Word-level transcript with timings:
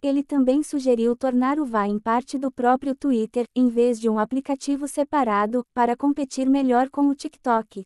Ele 0.00 0.22
também 0.22 0.62
sugeriu 0.62 1.16
tornar 1.16 1.58
o 1.58 1.64
Vine 1.64 2.00
parte 2.00 2.38
do 2.38 2.52
próprio 2.52 2.94
Twitter, 2.94 3.44
em 3.54 3.68
vez 3.68 3.98
de 3.98 4.08
um 4.08 4.16
aplicativo 4.16 4.86
separado, 4.86 5.64
para 5.74 5.96
competir 5.96 6.48
melhor 6.48 6.88
com 6.88 7.08
o 7.08 7.14
TikTok. 7.16 7.84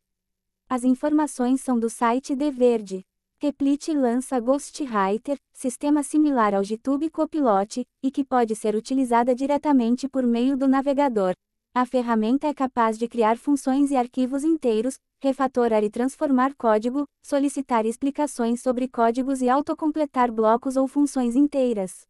As 0.68 0.84
informações 0.84 1.62
são 1.62 1.80
do 1.80 1.88
site 1.88 2.36
The 2.36 2.50
Verde. 2.50 3.02
Replit 3.40 3.88
lança 3.92 4.38
Ghostwriter, 4.38 5.38
sistema 5.54 6.02
similar 6.02 6.54
ao 6.54 6.62
GitHub 6.62 7.08
Copilot, 7.10 7.82
e 8.02 8.10
que 8.10 8.24
pode 8.24 8.54
ser 8.54 8.74
utilizada 8.74 9.34
diretamente 9.34 10.06
por 10.06 10.22
meio 10.22 10.54
do 10.54 10.68
navegador. 10.68 11.32
A 11.74 11.86
ferramenta 11.86 12.46
é 12.46 12.52
capaz 12.52 12.98
de 12.98 13.08
criar 13.08 13.38
funções 13.38 13.90
e 13.90 13.96
arquivos 13.96 14.44
inteiros, 14.44 14.98
refatorar 15.22 15.82
e 15.82 15.88
transformar 15.88 16.54
código, 16.54 17.06
solicitar 17.22 17.86
explicações 17.86 18.60
sobre 18.60 18.86
códigos 18.86 19.40
e 19.40 19.48
autocompletar 19.48 20.30
blocos 20.30 20.76
ou 20.76 20.86
funções 20.86 21.34
inteiras. 21.34 22.06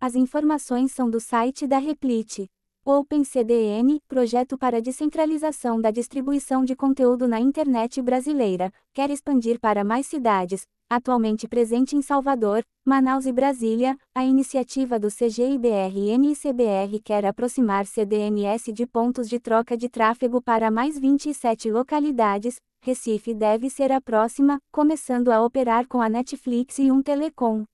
As 0.00 0.14
informações 0.14 0.92
são 0.92 1.10
do 1.10 1.20
site 1.20 1.66
da 1.66 1.76
Replit. 1.76 2.46
OpenCDN, 2.86 4.00
projeto 4.08 4.56
para 4.56 4.80
descentralização 4.80 5.78
da 5.78 5.90
distribuição 5.90 6.64
de 6.64 6.74
conteúdo 6.74 7.28
na 7.28 7.38
internet 7.38 8.00
brasileira, 8.00 8.72
quer 8.94 9.10
expandir 9.10 9.60
para 9.60 9.84
mais 9.84 10.06
cidades, 10.06 10.66
atualmente 10.88 11.48
presente 11.48 11.96
em 11.96 12.02
Salvador, 12.02 12.62
Manaus 12.84 13.26
e 13.26 13.32
Brasília, 13.32 13.96
a 14.14 14.24
iniciativa 14.24 14.98
do 14.98 15.08
CGIBR 15.08 15.96
e 15.96 16.16
NICBR 16.16 17.00
quer 17.02 17.26
aproximar 17.26 17.86
CDNS 17.86 18.72
de 18.72 18.86
pontos 18.86 19.28
de 19.28 19.40
troca 19.40 19.76
de 19.76 19.88
tráfego 19.88 20.40
para 20.40 20.70
mais 20.70 20.98
27 20.98 21.70
localidades, 21.70 22.56
Recife 22.80 23.34
deve 23.34 23.68
ser 23.68 23.90
a 23.90 24.00
próxima, 24.00 24.58
começando 24.70 25.32
a 25.32 25.42
operar 25.42 25.88
com 25.88 26.00
a 26.00 26.08
Netflix 26.08 26.78
e 26.78 26.92
um 26.92 27.02
telecom. 27.02 27.64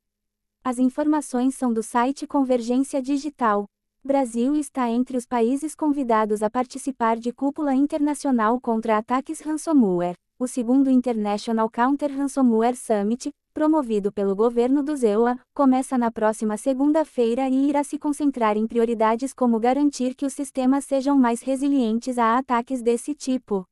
As 0.64 0.78
informações 0.78 1.54
são 1.54 1.72
do 1.72 1.82
site 1.82 2.26
Convergência 2.26 3.03
Digital. 3.03 3.66
Brasil 4.03 4.56
está 4.56 4.88
entre 4.88 5.16
os 5.16 5.26
países 5.26 5.75
convidados 5.75 6.42
a 6.42 6.48
participar 6.48 7.19
de 7.19 7.32
cúpula 7.32 7.75
internacional 7.75 8.60
contra 8.60 8.97
ataques 8.97 9.41
ransomware 9.41 10.16
o 10.42 10.48
segundo 10.48 10.91
International 10.91 11.70
Counter-Ransomware 11.70 12.75
Summit, 12.75 13.30
promovido 13.54 14.10
pelo 14.10 14.34
governo 14.34 14.82
do 14.82 14.97
ZEUA, 14.97 15.38
começa 15.54 15.97
na 15.97 16.10
próxima 16.10 16.56
segunda-feira 16.56 17.48
e 17.48 17.69
irá 17.69 17.84
se 17.84 17.97
concentrar 17.97 18.56
em 18.56 18.66
prioridades 18.66 19.32
como 19.32 19.60
garantir 19.60 20.16
que 20.16 20.26
os 20.26 20.32
sistemas 20.32 20.84
sejam 20.84 21.16
mais 21.16 21.42
resilientes 21.42 22.19
a 22.19 22.38
ataques 22.38 22.82
desse 22.82 23.14
tipo. 23.14 23.64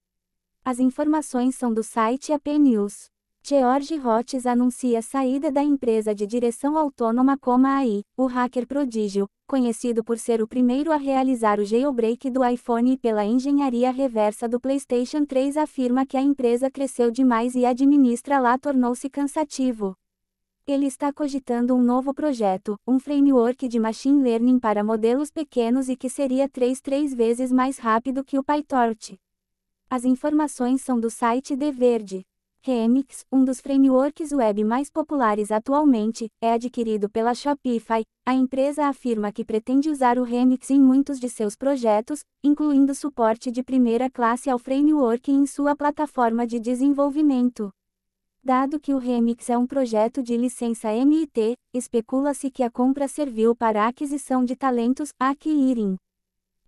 As 0.64 0.78
informações 0.78 1.56
são 1.56 1.75
do 1.75 1.82
site 1.82 2.32
AP 2.32 2.47
News. 2.59 3.10
George 3.43 3.99
Hotz 3.99 4.47
anuncia 4.47 5.01
saída 5.01 5.51
da 5.51 5.62
empresa 5.62 6.15
de 6.15 6.27
direção 6.27 6.77
autônoma 6.77 7.39
Coma 7.39 7.78
AI, 7.78 8.05
o 8.17 8.27
hacker 8.27 8.67
prodígio, 8.67 9.27
conhecido 9.47 10.05
por 10.05 10.19
ser 10.19 10.43
o 10.43 10.47
primeiro 10.47 10.93
a 10.93 10.97
realizar 10.97 11.59
o 11.59 11.65
jailbreak 11.65 12.31
do 12.31 12.45
iPhone 12.45 12.93
e 12.93 12.99
pela 12.99 13.25
engenharia 13.25 13.91
reversa 13.91 14.47
do 14.47 14.61
PlayStation 14.61 15.25
3 15.25 15.56
afirma 15.56 16.05
que 16.05 16.19
a 16.19 16.21
empresa 16.21 16.71
cresceu 16.71 17.11
demais 17.11 17.55
e 17.55 17.65
administra 17.65 18.39
lá 18.39 18.59
tornou-se 18.59 19.09
cansativo. 19.09 19.97
Ele 20.67 20.87
está 20.87 21.11
cogitando 21.11 21.75
um 21.75 21.83
novo 21.83 22.12
projeto, 22.12 22.78
um 22.87 23.01
framework 23.01 23.67
de 23.67 23.81
machine 23.81 24.22
learning 24.22 24.61
para 24.61 24.84
modelos 24.84 25.31
pequenos 25.31 25.89
e 25.89 25.97
que 25.97 26.11
seria 26.11 26.47
3 26.47 26.81
três 26.81 27.15
vezes 27.15 27.51
mais 27.51 27.78
rápido 27.78 28.22
que 28.22 28.39
o 28.39 28.45
PyTorch. 28.45 29.19
As 29.89 30.05
informações 30.05 30.83
são 30.83 31.01
do 31.01 31.11
site 31.11 31.57
The 31.57 31.72
Verde. 31.72 32.29
Remix, 32.72 33.25
um 33.32 33.44
dos 33.44 33.60
frameworks 33.60 34.31
web 34.31 34.62
mais 34.62 34.88
populares 34.88 35.50
atualmente, 35.50 36.28
é 36.41 36.53
adquirido 36.53 37.10
pela 37.10 37.34
Shopify. 37.34 38.04
A 38.25 38.32
empresa 38.32 38.86
afirma 38.86 39.32
que 39.32 39.44
pretende 39.44 39.91
usar 39.91 40.19
o 40.19 40.22
Remix 40.22 40.70
em 40.70 40.80
muitos 40.80 41.19
de 41.19 41.28
seus 41.28 41.56
projetos, 41.56 42.20
incluindo 42.44 42.94
suporte 42.94 43.50
de 43.50 43.64
primeira 43.64 44.09
classe 44.09 44.48
ao 44.48 44.56
framework 44.56 45.32
em 45.32 45.47
sua 45.48 45.75
plataforma 45.75 46.47
de 46.47 46.60
desenvolvimento. 46.60 47.72
Dado 48.41 48.78
que 48.78 48.94
o 48.94 48.98
Remix 48.98 49.50
é 49.50 49.59
um 49.59 49.66
projeto 49.66 50.22
de 50.22 50.36
licença 50.36 50.92
MIT, 50.92 51.56
especula-se 51.75 52.53
que 52.53 52.62
a 52.62 52.70
compra 52.70 53.09
serviu 53.09 53.56
para 53.56 53.84
a 53.84 53.88
aquisição 53.88 54.44
de 54.44 54.54
talentos 54.54 55.09
Acquiring. 55.19 55.97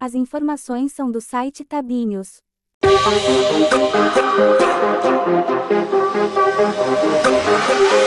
As 0.00 0.16
informações 0.16 0.92
são 0.92 1.12
do 1.12 1.20
site 1.20 1.64
Tabinhos. 1.64 2.38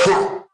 Huh. 0.08 0.45